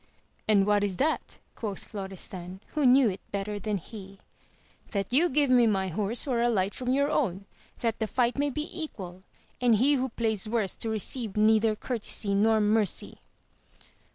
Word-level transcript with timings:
And 0.47 0.65
what 0.65 0.83
is 0.83 0.97
that? 0.97 1.37
quoth 1.53 1.83
Florestan, 1.85 2.59
who 2.73 2.87
knew 2.87 3.07
it 3.07 3.19
better 3.31 3.59
than 3.59 3.77
he.— 3.77 4.17
That 4.93 5.13
you 5.13 5.29
give 5.29 5.51
me 5.51 5.67
my 5.67 5.89
horse 5.89 6.25
or 6.27 6.41
alight 6.41 6.73
from 6.73 6.89
your 6.91 7.11
own, 7.11 7.45
that 7.81 7.99
the 7.99 8.07
fight 8.07 8.35
may 8.35 8.49
be 8.49 8.67
equal, 8.81 9.21
and 9.61 9.75
he 9.75 9.93
who 9.93 10.09
plays 10.09 10.49
worst 10.49 10.81
to 10.81 10.89
receive 10.89 11.37
neither 11.37 11.75
courtesy 11.75 12.33
nor 12.33 12.59
mercy. 12.59 13.19